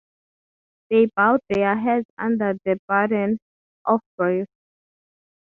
They 0.89 1.11
bowed 1.15 1.41
their 1.47 1.77
heads 1.77 2.07
under 2.17 2.55
the 2.65 2.79
burden 2.87 3.37
of 3.85 3.99
grief. 4.17 4.47